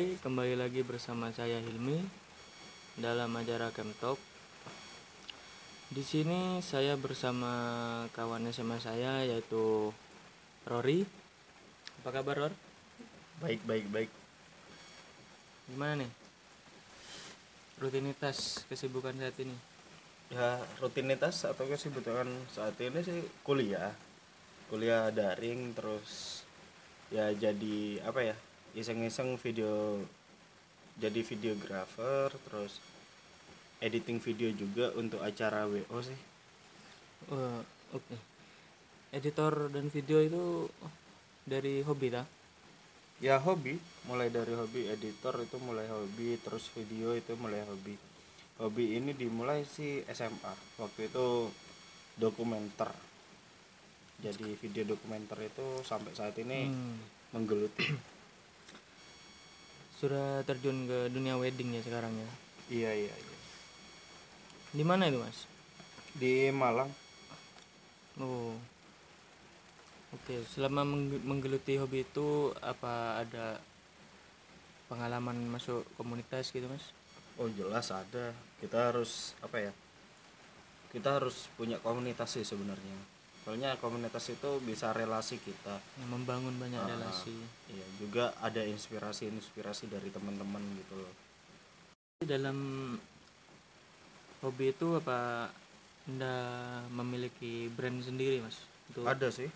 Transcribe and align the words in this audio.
Hai, 0.00 0.16
kembali 0.16 0.56
lagi 0.56 0.80
bersama 0.80 1.28
saya 1.28 1.60
Hilmi 1.60 2.00
dalam 2.96 3.36
acara 3.36 3.68
Talk. 4.00 4.16
Di 5.92 6.00
sini 6.00 6.64
saya 6.64 6.96
bersama 6.96 7.52
kawan 8.16 8.48
SMA 8.48 8.80
saya 8.80 9.28
yaitu 9.28 9.92
Rory. 10.64 11.04
Apa 12.00 12.16
kabar 12.16 12.48
Ror? 12.48 12.52
Baik, 13.44 13.60
baik, 13.68 13.92
baik. 13.92 14.10
Gimana 15.68 16.00
nih? 16.00 16.10
Rutinitas 17.76 18.64
kesibukan 18.72 19.12
saat 19.20 19.36
ini? 19.36 19.56
Ya, 20.32 20.64
rutinitas 20.80 21.44
atau 21.44 21.68
kesibukan 21.68 22.24
saat 22.48 22.72
ini 22.80 23.04
sih 23.04 23.20
kuliah. 23.44 23.92
Kuliah 24.72 25.12
daring 25.12 25.76
terus 25.76 26.40
ya 27.12 27.28
jadi 27.36 28.00
apa 28.00 28.32
ya? 28.32 28.36
Iseng-iseng 28.74 29.34
video 29.40 30.04
jadi 31.00 31.20
videografer 31.24 32.30
terus 32.46 32.78
editing 33.80 34.20
video 34.20 34.52
juga 34.52 34.92
untuk 34.94 35.24
acara 35.24 35.64
WO 35.64 35.98
sih. 36.04 36.20
Oh, 37.32 37.64
oke. 37.96 38.16
Editor 39.10 39.72
dan 39.72 39.90
video 39.90 40.22
itu 40.22 40.44
dari 41.42 41.82
hobi 41.82 42.12
tak? 42.12 42.28
Ya 43.20 43.36
hobi, 43.36 43.76
mulai 44.08 44.32
dari 44.32 44.56
hobi 44.56 44.88
editor 44.88 45.44
itu 45.44 45.60
mulai 45.60 45.84
hobi, 45.92 46.40
terus 46.40 46.72
video 46.72 47.12
itu 47.12 47.36
mulai 47.36 47.60
hobi. 47.68 47.96
Hobi 48.60 48.96
ini 48.96 49.12
dimulai 49.12 49.64
sih 49.64 50.04
SMA. 50.08 50.54
Waktu 50.80 51.12
itu 51.12 51.52
dokumenter. 52.16 52.92
Jadi 54.20 54.56
video 54.60 54.96
dokumenter 54.96 55.36
itu 55.48 55.80
sampai 55.84 56.12
saat 56.12 56.36
ini 56.40 56.68
Hmm. 56.68 56.96
menggeluti. 57.32 57.88
Sudah 60.00 60.40
terjun 60.48 60.88
ke 60.88 61.12
dunia 61.12 61.36
wedding 61.36 61.76
ya 61.76 61.82
sekarang 61.84 62.12
ya. 62.16 62.30
iya 62.72 62.90
iya 62.96 63.12
iya. 63.12 63.36
Di 64.72 64.80
mana 64.86 65.10
itu, 65.12 65.20
Mas? 65.20 65.44
Di 66.16 66.48
Malang. 66.48 66.88
Oh. 68.16 68.56
Oke, 70.10 70.42
selama 70.48 70.82
mengge- 70.82 71.22
menggeluti 71.22 71.76
hobi 71.76 72.02
itu 72.02 72.50
apa 72.64 73.20
ada 73.20 73.60
pengalaman 74.88 75.36
masuk 75.46 75.84
komunitas 76.00 76.48
gitu, 76.50 76.66
Mas? 76.66 76.96
Oh 77.36 77.46
jelas 77.52 77.92
ada. 77.92 78.32
Kita 78.58 78.90
harus 78.90 79.36
apa 79.44 79.68
ya? 79.68 79.72
Kita 80.90 81.20
harus 81.20 81.46
punya 81.54 81.78
komunitas 81.78 82.34
sih 82.34 82.42
sebenarnya. 82.42 83.19
Soalnya 83.50 83.74
komunitas 83.82 84.30
itu 84.30 84.62
bisa 84.62 84.94
relasi 84.94 85.42
kita. 85.42 85.82
Yang 85.98 86.10
membangun 86.14 86.54
banyak 86.54 86.78
Ah. 86.78 86.86
relasi. 86.86 87.34
Iya, 87.66 87.82
juga 87.98 88.30
ada 88.38 88.62
inspirasi-inspirasi 88.62 89.90
dari 89.90 90.06
teman-teman 90.06 90.62
gitu 90.78 90.94
loh. 90.94 91.10
Dalam 92.22 92.58
hobi 94.38 94.70
itu 94.70 94.94
apa 94.94 95.50
Anda 96.06 96.34
memiliki 96.94 97.66
brand 97.74 97.98
sendiri, 98.06 98.38
Mas? 98.38 98.62
Untuk 98.86 99.02
Ada 99.02 99.34
sih. 99.34 99.50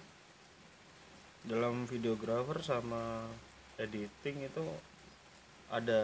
Dalam 1.46 1.86
videographer 1.86 2.66
sama 2.66 3.30
editing 3.78 4.42
itu 4.42 4.74
ada 5.70 6.02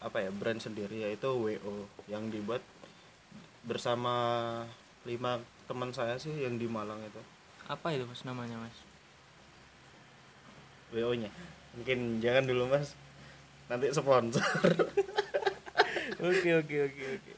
apa 0.00 0.24
ya 0.24 0.32
brand 0.32 0.64
sendiri 0.64 1.04
yaitu 1.04 1.28
WO 1.28 1.84
yang 2.08 2.32
dibuat 2.32 2.64
bersama 3.60 4.16
lima 5.04 5.36
teman 5.66 5.90
saya 5.90 6.16
sih 6.16 6.32
yang 6.32 6.56
di 6.56 6.66
Malang 6.70 7.02
itu 7.02 7.22
apa 7.66 7.90
itu, 7.90 8.06
Mas 8.06 8.22
namanya, 8.22 8.56
Mas? 8.62 8.78
WO 10.94 11.12
nya 11.18 11.30
mungkin 11.74 12.22
jangan 12.22 12.46
dulu 12.46 12.72
mas 12.72 12.94
nanti 13.68 13.90
sponsor 13.90 14.40
oke, 16.22 16.50
oke, 16.62 16.76
oke, 16.88 17.04
oke. 17.20 17.32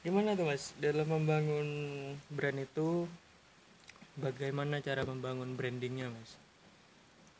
Gimana 0.00 0.32
tuh, 0.32 0.48
Mas? 0.48 0.72
Dalam 0.80 1.04
membangun 1.12 1.68
brand 2.32 2.56
itu 2.56 3.04
bagaimana 4.16 4.80
cara 4.80 5.04
membangun 5.04 5.60
brandingnya, 5.60 6.08
Mas? 6.08 6.40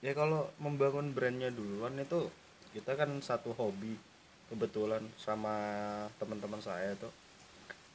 ya 0.01 0.17
kalau 0.17 0.49
membangun 0.57 1.13
brandnya 1.13 1.53
duluan 1.53 1.93
itu 2.01 2.33
kita 2.73 2.97
kan 2.97 3.21
satu 3.21 3.53
hobi 3.53 4.01
kebetulan 4.49 5.05
sama 5.21 5.55
teman-teman 6.17 6.61
saya 6.65 6.97
tuh 6.97 7.13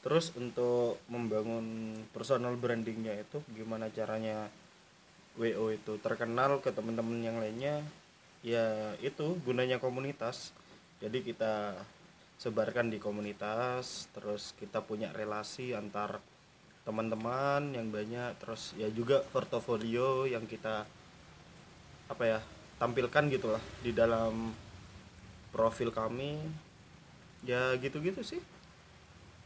terus 0.06 0.30
untuk 0.38 1.02
membangun 1.10 1.98
personal 2.14 2.54
brandingnya 2.54 3.26
itu 3.26 3.42
gimana 3.58 3.90
caranya 3.90 4.54
WO 5.34 5.74
itu 5.74 5.98
terkenal 5.98 6.62
ke 6.62 6.70
teman-teman 6.70 7.26
yang 7.26 7.42
lainnya 7.42 7.82
ya 8.46 8.94
itu 9.02 9.34
gunanya 9.42 9.82
komunitas. 9.82 10.54
Jadi 11.02 11.26
kita 11.26 11.74
sebarkan 12.38 12.94
di 12.94 13.02
komunitas 13.02 14.06
terus 14.14 14.54
kita 14.62 14.86
punya 14.86 15.10
relasi 15.10 15.74
antar 15.74 16.22
teman-teman 16.86 17.74
yang 17.74 17.90
banyak 17.90 18.38
terus 18.38 18.78
ya 18.78 18.86
juga 18.94 19.26
portofolio 19.34 20.30
yang 20.30 20.46
kita 20.46 20.86
apa 22.06 22.24
ya 22.30 22.40
tampilkan 22.78 23.26
gitulah 23.34 23.64
di 23.82 23.90
dalam 23.90 24.54
profil 25.50 25.90
kami. 25.90 26.38
Ya 27.42 27.74
gitu-gitu 27.82 28.22
sih 28.22 28.42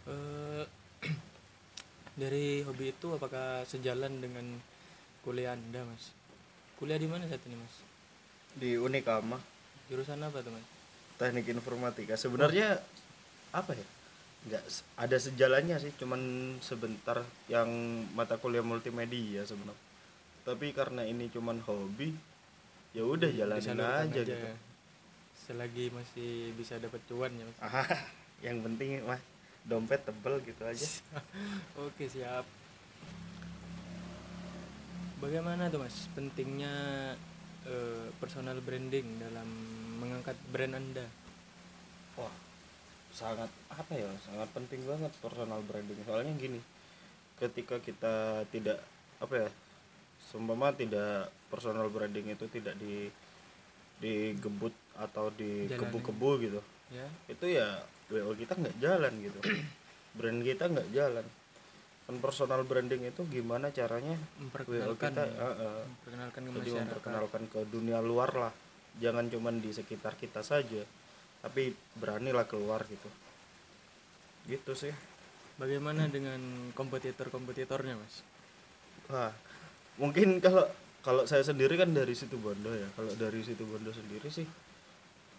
Eh, 0.10 0.64
dari 2.20 2.62
hobi 2.68 2.92
itu 2.92 3.16
apakah 3.16 3.64
sejalan 3.64 4.20
dengan 4.20 4.60
kuliah 5.24 5.56
Anda, 5.56 5.88
Mas? 5.88 6.12
Kuliah 6.76 7.00
di 7.00 7.08
mana 7.08 7.24
saat 7.32 7.42
ini, 7.48 7.56
Mas? 7.56 7.90
di 8.58 8.80
Unikama 8.80 9.38
Jurusan 9.90 10.22
apa 10.22 10.42
tuh, 10.42 10.54
Mas? 10.54 10.66
teknik 11.20 11.52
informatika 11.52 12.16
sebenarnya 12.16 12.80
apa 13.52 13.76
ya 13.76 13.88
nggak 14.48 14.64
ada 14.96 15.18
sejalannya 15.20 15.76
sih 15.84 15.92
cuman 16.00 16.22
sebentar 16.64 17.28
yang 17.52 17.68
mata 18.16 18.40
kuliah 18.40 18.64
multimedia 18.64 19.44
sebenarnya 19.44 19.84
tapi 20.48 20.72
karena 20.72 21.04
ini 21.04 21.28
cuman 21.28 21.60
hobi 21.68 22.16
ya 22.96 23.04
udah 23.04 23.28
jalanin 23.36 23.60
Disalurkan 23.60 24.08
aja, 24.08 24.22
gitu 24.24 24.50
Selagi 25.50 25.90
masih 25.90 26.54
bisa 26.54 26.78
dapat 26.78 27.02
cuan 27.10 27.34
ya, 27.34 27.42
Mas. 27.42 27.58
yang 28.46 28.62
penting 28.62 29.02
mah 29.02 29.18
dompet 29.70 30.02
tebel 30.02 30.42
gitu 30.44 30.66
aja 30.66 30.88
Oke, 31.86 32.10
siap. 32.10 32.44
Bagaimana 35.22 35.70
tuh, 35.70 35.86
Mas? 35.86 36.10
Pentingnya 36.18 36.74
eh, 37.70 38.10
personal 38.18 38.58
branding 38.66 39.22
dalam 39.22 39.48
mengangkat 40.02 40.36
brand 40.50 40.74
Anda? 40.74 41.06
wah 42.20 42.36
sangat 43.16 43.50
apa 43.72 43.94
ya 43.96 44.12
sangat 44.28 44.48
penting 44.52 44.84
banget 44.84 45.12
personal 45.24 45.64
branding 45.64 45.98
soalnya 46.04 46.36
gini 46.36 46.60
ketika 47.40 47.80
kita 47.80 48.44
tidak 48.52 48.84
apa 49.24 49.48
ya 49.48 49.50
seumpama 50.20 50.76
tidak 50.76 51.32
personal 51.48 51.88
branding 51.88 52.36
itu 52.36 52.46
tidak 52.52 52.76
di 52.78 53.08
digebut 54.00 54.72
atau 55.00 55.32
dikebu-kebu 55.34 56.30
gitu 56.44 56.62
Ya. 56.90 57.06
itu 57.30 57.46
ya 57.46 57.86
WO 58.10 58.34
kita 58.34 58.58
nggak 58.58 58.78
jalan 58.82 59.14
gitu. 59.22 59.40
Brand 60.18 60.42
kita 60.42 60.66
nggak 60.70 60.90
jalan. 60.90 61.26
Kan 62.10 62.18
personal 62.18 62.66
branding 62.66 63.06
itu 63.06 63.22
gimana 63.30 63.70
caranya 63.70 64.18
WO 64.18 64.50
Memperkenalkan 64.50 65.14
kita 65.14 65.24
ya. 65.30 65.38
eh, 65.38 65.56
eh, 65.62 65.82
memperkenalkan 65.86 66.42
ke 66.42 66.50
jadi 66.58 66.72
memperkenalkan 66.82 67.44
ke 67.54 67.60
dunia 67.70 68.00
luar 68.02 68.32
lah. 68.34 68.54
Jangan 68.98 69.30
cuman 69.30 69.62
di 69.62 69.70
sekitar 69.70 70.18
kita 70.18 70.42
saja 70.42 70.82
tapi 71.40 71.72
beranilah 71.96 72.50
keluar 72.50 72.84
gitu. 72.90 73.10
Gitu 74.50 74.74
sih. 74.74 74.94
Bagaimana 75.62 76.08
dengan 76.10 76.72
kompetitor-kompetitornya, 76.74 77.96
Mas? 78.00 78.26
wah 79.10 79.34
mungkin 79.98 80.38
kalau 80.38 80.70
kalau 81.02 81.26
saya 81.26 81.42
sendiri 81.42 81.74
kan 81.74 81.90
dari 81.90 82.14
situ 82.14 82.38
Bondo 82.38 82.70
ya. 82.74 82.90
Kalau 82.98 83.14
dari 83.18 83.42
situ 83.42 83.66
Bondo 83.66 83.90
sendiri 83.94 84.30
sih 84.34 84.46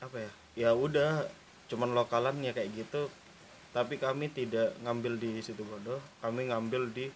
apa 0.00 0.16
ya? 0.18 0.30
Ya 0.56 0.70
udah 0.74 1.28
cuman 1.70 1.94
lokalan 1.94 2.42
ya 2.42 2.56
kayak 2.56 2.72
gitu. 2.74 3.12
Tapi 3.70 4.02
kami 4.02 4.32
tidak 4.34 4.74
ngambil 4.82 5.14
di 5.14 5.38
situ 5.38 5.62
Bondo 5.62 6.02
kami 6.18 6.50
ngambil 6.50 6.90
di 6.90 7.06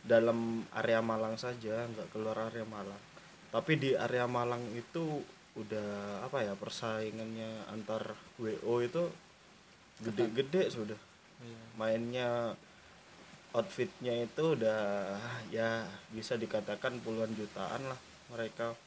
dalam 0.00 0.64
area 0.72 1.04
Malang 1.04 1.36
saja 1.36 1.84
nggak 1.84 2.10
keluar 2.16 2.48
area 2.48 2.64
Malang. 2.64 3.02
Tapi 3.52 3.76
di 3.76 3.90
area 3.92 4.24
Malang 4.24 4.64
itu 4.72 5.20
udah 5.52 6.24
apa 6.24 6.48
ya 6.48 6.56
persaingannya 6.56 7.68
antar 7.68 8.16
WO 8.40 8.80
itu 8.80 9.12
gede-gede 10.00 10.72
sudah. 10.72 11.00
Iya. 11.42 11.62
mainnya 11.74 12.54
outfitnya 13.50 14.14
itu 14.14 14.54
udah 14.54 15.18
ya 15.50 15.82
bisa 16.14 16.38
dikatakan 16.38 17.02
puluhan 17.02 17.34
jutaan 17.34 17.82
lah 17.90 17.98
mereka. 18.32 18.78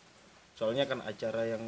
Soalnya 0.56 0.88
kan 0.88 1.04
acara 1.04 1.52
yang 1.52 1.62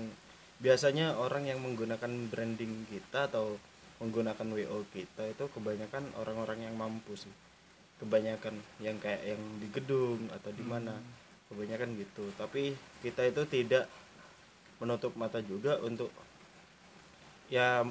biasanya 0.57 1.18
orang 1.18 1.45
yang 1.45 1.62
menggunakan 1.62 2.09
branding 2.30 2.89
kita 2.89 3.30
atau 3.30 3.57
menggunakan 3.98 4.45
WO 4.45 4.86
kita 4.94 5.25
itu 5.25 5.45
kebanyakan 5.50 6.13
orang-orang 6.21 6.69
yang 6.69 6.75
mampu 6.77 7.18
sih. 7.18 7.33
Kebanyakan 7.98 8.54
yang 8.77 9.01
kayak 9.01 9.25
yang 9.25 9.42
di 9.57 9.68
gedung 9.74 10.30
atau 10.30 10.54
di 10.54 10.62
mana 10.62 10.94
kebanyakan 11.50 11.98
gitu. 11.98 12.30
Tapi 12.38 12.77
kita 13.01 13.25
itu 13.25 13.42
tidak 13.50 13.89
menutup 14.77 15.18
mata 15.18 15.42
juga 15.42 15.81
untuk 15.81 16.13
ya 17.50 17.81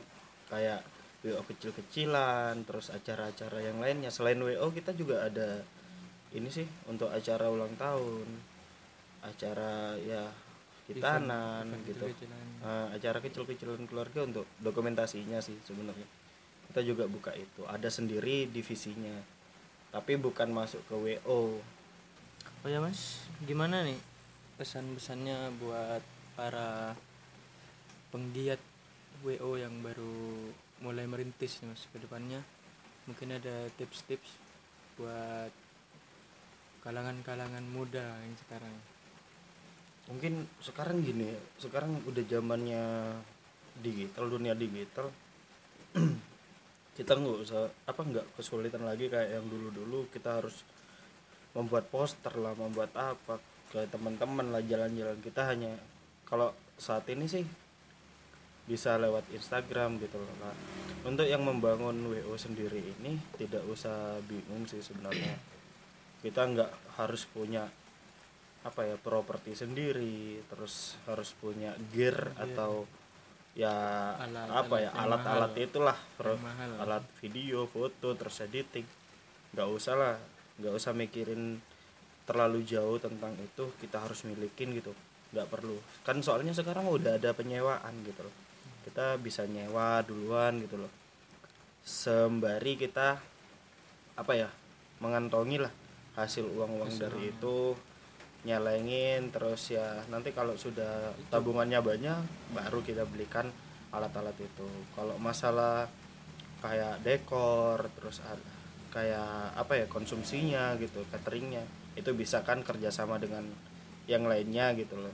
kayak 0.46 0.86
WO 1.26 1.42
kecil-kecilan 1.42 2.62
terus 2.62 2.94
acara-acara 2.94 3.58
yang 3.66 3.82
lainnya. 3.82 4.14
Selain 4.14 4.38
WO 4.38 4.70
kita 4.70 4.94
juga 4.94 5.26
ada 5.26 5.66
ini 6.34 6.50
sih 6.54 6.66
untuk 6.86 7.10
acara 7.10 7.50
ulang 7.50 7.74
tahun 7.74 8.26
acara 9.26 9.98
ya 9.98 10.45
hitanan 10.86 11.66
Event- 11.66 11.82
event 11.82 11.82
gitu 11.86 12.04
kecil-kecilan. 12.06 12.44
Eh, 12.62 12.86
acara 12.94 13.18
kecil-kecilan 13.18 13.82
keluarga 13.86 14.20
untuk 14.22 14.46
dokumentasinya 14.58 15.38
sih 15.38 15.58
sebenarnya 15.62 16.06
kita 16.70 16.80
juga 16.82 17.06
buka 17.06 17.32
itu 17.32 17.62
ada 17.66 17.88
sendiri 17.88 18.46
divisinya 18.46 19.18
tapi 19.90 20.14
bukan 20.14 20.50
masuk 20.50 20.82
ke 20.86 20.94
WO 20.94 21.58
Oh 22.60 22.68
ya 22.68 22.82
mas, 22.82 23.22
gimana 23.46 23.86
nih 23.86 23.94
pesan-pesannya 24.58 25.54
buat 25.56 26.02
para 26.34 26.98
penggiat 28.10 28.58
WO 29.22 29.54
yang 29.54 29.78
baru 29.80 30.50
mulai 30.82 31.06
merintis 31.06 31.62
nih 31.62 31.70
mas 31.70 31.86
ke 31.86 32.02
depannya? 32.02 32.42
Mungkin 33.06 33.38
ada 33.38 33.70
tips-tips 33.78 34.34
buat 34.98 35.54
kalangan-kalangan 36.82 37.62
muda 37.70 38.18
yang 38.22 38.34
sekarang. 38.34 38.74
Mungkin 40.06 40.46
sekarang 40.62 41.02
gini 41.02 41.34
sekarang 41.58 41.98
udah 42.06 42.24
zamannya 42.26 42.82
digital 43.80 44.30
dunia 44.30 44.54
digital. 44.54 45.10
Kita 46.96 47.12
nggak 47.12 47.38
usah 47.44 47.68
apa 47.84 48.00
nggak 48.00 48.26
kesulitan 48.40 48.86
lagi 48.88 49.12
kayak 49.12 49.36
yang 49.36 49.46
dulu 49.52 49.68
dulu 49.68 49.98
kita 50.08 50.40
harus 50.40 50.64
membuat 51.52 51.92
poster 51.92 52.32
lah 52.40 52.56
membuat 52.56 52.88
apa 52.96 53.36
ke 53.68 53.84
teman-teman 53.92 54.48
lah 54.48 54.64
jalan-jalan 54.64 55.20
kita. 55.20 55.44
Hanya 55.44 55.76
kalau 56.24 56.56
saat 56.80 57.04
ini 57.12 57.28
sih 57.28 57.44
bisa 58.66 58.96
lewat 58.98 59.30
Instagram 59.30 60.00
gitu 60.02 60.18
loh 60.18 60.36
Kak. 60.42 60.56
untuk 61.06 61.22
yang 61.22 61.46
membangun 61.46 61.94
WO 62.10 62.34
sendiri 62.34 62.82
ini 62.82 63.14
tidak 63.38 63.62
usah 63.68 64.16
bingung 64.24 64.64
sih 64.64 64.80
sebenarnya. 64.80 65.36
Kita 66.24 66.48
nggak 66.48 66.96
harus 66.98 67.28
punya 67.30 67.68
apa 68.66 68.82
ya 68.82 68.96
properti 68.98 69.54
sendiri 69.54 70.42
terus 70.50 70.98
harus 71.06 71.30
punya 71.38 71.70
gear 71.94 72.34
Gear. 72.34 72.50
atau 72.50 72.82
ya 73.56 73.72
Alat- 74.20 74.52
apa 74.52 74.74
alat 74.76 74.84
ya 74.84 74.90
alat-alat 74.92 75.52
itulah 75.56 75.96
pro- 76.18 76.36
mahal. 76.36 76.70
alat 76.82 77.04
video 77.22 77.64
foto 77.70 78.12
terus 78.12 78.42
editing. 78.42 78.84
Nggak 79.54 79.68
usah 79.70 79.94
lah 79.96 80.14
nggak 80.58 80.74
usah 80.74 80.92
mikirin 80.92 81.62
terlalu 82.26 82.66
jauh 82.66 82.98
tentang 82.98 83.32
itu 83.38 83.70
kita 83.80 84.02
harus 84.02 84.26
milikin 84.26 84.74
gitu. 84.74 84.92
Nggak 85.32 85.48
perlu. 85.48 85.78
Kan 86.04 86.20
soalnya 86.20 86.52
sekarang 86.52 86.84
udah 86.90 87.16
ada 87.16 87.32
penyewaan 87.32 87.94
gitu 88.04 88.26
loh. 88.26 88.34
Kita 88.84 89.16
bisa 89.16 89.46
nyewa 89.48 90.04
duluan 90.04 90.58
gitu 90.60 90.76
loh. 90.76 90.92
Sembari 91.80 92.74
kita 92.76 93.16
apa 94.16 94.32
ya 94.34 94.48
mengantongi 94.98 95.60
lah 95.60 95.72
hasil 96.16 96.48
uang-uang 96.48 96.92
dari 96.98 97.30
itu 97.30 97.76
nyelengin 98.46 99.34
terus 99.34 99.74
ya 99.74 100.06
nanti 100.06 100.30
kalau 100.30 100.54
sudah 100.54 101.10
tabungannya 101.34 101.82
banyak 101.82 102.22
baru 102.54 102.78
kita 102.86 103.02
belikan 103.10 103.50
alat-alat 103.90 104.38
itu. 104.38 104.68
Kalau 104.94 105.18
masalah 105.18 105.90
kayak 106.62 107.02
dekor 107.02 107.90
terus 107.98 108.22
ada 108.22 108.54
kayak 108.94 109.52
apa 109.58 109.76
ya 109.76 109.86
konsumsinya 109.92 110.72
gitu 110.80 111.04
cateringnya 111.12 111.60
itu 111.98 112.16
bisa 112.16 112.40
kan 112.46 112.64
kerjasama 112.64 113.20
dengan 113.20 113.44
yang 114.06 114.24
lainnya 114.24 114.72
gitu 114.78 114.94
loh. 114.94 115.12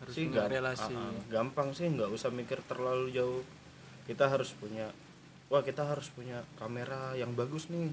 Harus 0.00 0.14
sih 0.16 0.26
punya 0.32 0.48
relasi. 0.48 0.96
ah, 0.96 1.12
gampang 1.28 1.76
sih 1.76 1.86
nggak 1.92 2.10
usah 2.10 2.32
mikir 2.32 2.64
terlalu 2.64 3.12
jauh. 3.12 3.44
Kita 4.08 4.32
harus 4.32 4.56
punya 4.56 4.88
wah 5.52 5.60
kita 5.60 5.84
harus 5.84 6.08
punya 6.10 6.40
kamera 6.56 7.12
yang 7.12 7.36
bagus 7.36 7.68
nih. 7.68 7.92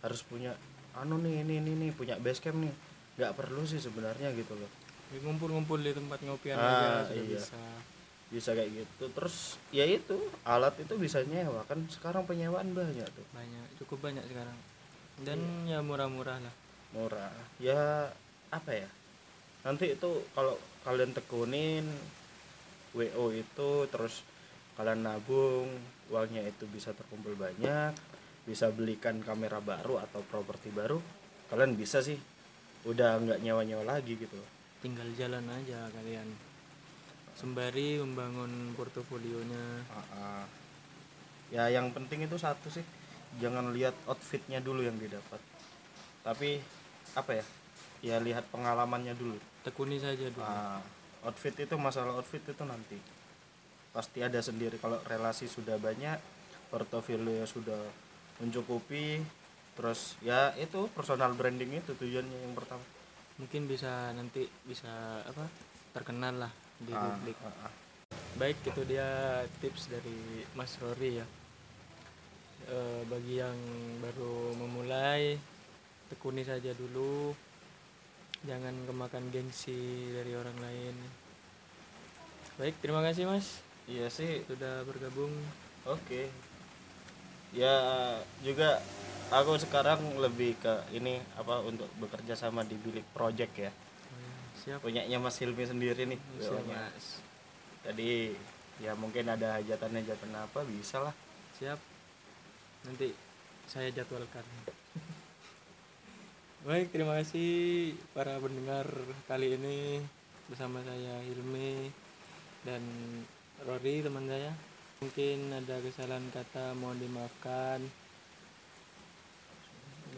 Harus 0.00 0.24
punya 0.24 0.56
anu 0.96 1.20
nih 1.20 1.44
ini 1.44 1.60
ini 1.60 1.72
nih 1.76 1.90
punya 1.92 2.16
basecamp 2.16 2.64
nih 2.64 2.89
nggak 3.20 3.36
perlu 3.36 3.62
sih 3.62 3.76
sebenarnya 3.76 4.32
gitu 4.32 4.56
loh 4.56 4.70
Ya, 5.10 5.18
Ngumpul-ngumpul 5.20 5.76
di 5.76 5.90
tempat 5.90 6.22
ngopian 6.22 6.54
Ah, 6.54 7.02
aja 7.02 7.10
sudah 7.10 7.18
iya. 7.18 7.34
bisa. 7.36 7.58
bisa 8.30 8.50
kayak 8.54 8.70
gitu 8.72 9.04
terus 9.10 9.36
ya 9.68 9.82
itu 9.82 10.14
alat 10.44 10.78
itu 10.78 10.94
bisa 10.94 11.18
nyewa 11.22 11.66
kan 11.66 11.82
sekarang 11.88 12.22
penyewaan 12.24 12.70
banyak 12.70 13.02
tuh 13.04 13.26
Banyak, 13.30 13.74
cukup 13.76 13.98
banyak 14.00 14.22
sekarang. 14.24 14.54
Dan 15.20 15.66
Iya. 15.66 15.76
ya 15.76 15.78
murah-murah 15.82 16.38
lah. 16.38 16.54
murah 16.90 17.30
ya 17.58 18.06
apa 18.48 18.70
ya 18.72 18.86
nanti 19.60 19.92
itu 19.92 20.10
kalau 20.30 20.54
kalian 20.80 21.10
tekunin 21.10 21.86
WO 22.92 23.30
itu 23.30 23.70
terus 23.86 24.22
kalian 24.74 25.02
nabung 25.02 25.66
uangnya 26.08 26.42
itu 26.44 26.66
bisa 26.66 26.90
terkumpul 26.90 27.34
banyak 27.34 27.94
bisa 28.42 28.70
belikan 28.70 29.20
kamera 29.20 29.58
baru 29.58 29.98
atau 29.98 30.22
properti 30.24 30.70
baru 30.70 30.98
kalian 31.46 31.74
bisa 31.74 31.98
sih 32.00 32.18
udah 32.88 33.20
nggak 33.20 33.40
nyewa-nyewa 33.44 33.84
lagi 33.84 34.16
gitu 34.16 34.36
Tinggal 34.80 35.12
jalan 35.12 35.44
aja 35.44 35.92
kalian. 35.92 36.24
Sembari 37.36 38.00
membangun 38.00 38.72
portofolionya. 38.72 39.84
Ah, 39.92 40.00
ah. 40.16 40.44
ya 41.52 41.68
yang 41.68 41.92
penting 41.92 42.24
itu 42.24 42.40
satu 42.40 42.72
sih 42.72 42.84
jangan 43.38 43.70
lihat 43.70 43.94
outfitnya 44.10 44.58
dulu 44.58 44.82
yang 44.82 44.98
didapat 44.98 45.38
tapi 46.26 46.58
apa 47.14 47.30
ya 47.38 47.44
ya 48.00 48.16
lihat 48.18 48.48
pengalamannya 48.50 49.14
dulu 49.14 49.36
Tekuni 49.60 50.00
saja 50.00 50.32
dulu. 50.32 50.40
Ah, 50.40 50.80
outfit 51.28 51.52
itu 51.52 51.76
masalah 51.76 52.16
outfit 52.16 52.40
itu 52.40 52.64
nanti 52.64 52.96
pasti 53.92 54.24
ada 54.24 54.40
sendiri 54.40 54.80
kalau 54.80 54.96
relasi 55.04 55.50
sudah 55.50 55.76
banyak 55.76 56.16
portofolio 56.72 57.44
sudah 57.44 57.82
mencukupi 58.40 59.20
terus 59.80 60.20
ya 60.20 60.52
itu 60.60 60.92
personal 60.92 61.32
branding 61.32 61.80
itu 61.80 61.96
tujuannya 61.96 62.38
yang 62.44 62.52
pertama 62.52 62.84
Mungkin 63.40 63.64
bisa 63.64 64.12
nanti 64.12 64.44
bisa 64.68 65.24
apa? 65.24 65.48
Terkenal 65.96 66.44
lah 66.44 66.52
di 66.76 66.92
Ah, 66.92 67.08
publik. 67.08 67.40
ah, 67.40 67.64
ah. 67.64 67.72
Baik, 68.36 68.60
itu 68.68 68.84
dia 68.84 69.08
tips 69.64 69.88
dari 69.88 70.44
Mas 70.52 70.76
Rory 70.76 71.24
ya. 71.24 71.26
Eh, 72.68 73.00
bagi 73.08 73.40
yang 73.40 73.56
baru 74.04 74.52
memulai, 74.52 75.40
tekuni 76.12 76.44
saja 76.44 76.76
dulu. 76.76 77.32
Jangan 78.44 78.76
kemakan 78.84 79.32
gengsi 79.32 80.12
dari 80.12 80.36
orang 80.36 80.60
lain. 80.60 80.96
Baik, 82.60 82.76
terima 82.84 83.00
kasih 83.00 83.24
Mas 83.24 83.64
iya 83.88 84.06
sih 84.06 84.44
sudah 84.44 84.84
bergabung. 84.84 85.32
oke 85.82 86.28
ya 87.50 87.74
juga 88.44 88.78
aku 89.30 89.56
sekarang 89.62 90.02
lebih 90.18 90.58
ke 90.58 90.74
ini 90.94 91.22
apa 91.38 91.62
untuk 91.62 91.86
bekerja 92.02 92.34
sama 92.34 92.66
di 92.66 92.74
bilik 92.78 93.06
project 93.14 93.54
ya 93.56 93.72
Siap, 94.60 94.84
punyanya 94.84 95.16
Mas 95.16 95.40
Hilmi 95.40 95.64
sendiri 95.64 96.04
nih 96.04 96.20
siap. 96.36 96.60
Mas. 96.68 97.24
jadi 97.86 98.36
ya 98.84 98.92
mungkin 98.92 99.24
ada 99.32 99.56
hajatan-hajatan 99.56 100.36
apa 100.36 100.60
bisa 100.68 101.00
lah 101.00 101.14
Siap. 101.60 101.76
Nanti 102.88 103.12
saya 103.68 103.92
jadwalkan. 103.92 104.40
Baik, 106.64 106.88
terima 106.88 107.20
kasih 107.20 107.92
para 108.16 108.40
pendengar 108.40 108.88
kali 109.28 109.60
ini 109.60 110.00
bersama 110.48 110.80
saya 110.80 111.20
Hilmi 111.28 111.92
dan 112.64 112.80
Rory 113.68 114.00
teman 114.00 114.24
saya. 114.24 114.56
Mungkin 115.04 115.52
ada 115.52 115.84
kesalahan 115.84 116.24
kata 116.32 116.72
mohon 116.80 116.96
dimaafkan. 116.96 117.84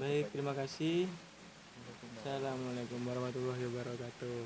Baik, 0.00 0.32
terima 0.32 0.56
kasih. 0.56 1.04
Assalamualaikum 2.22 2.96
warahmatullahi 3.04 3.62
wabarakatuh. 3.68 4.40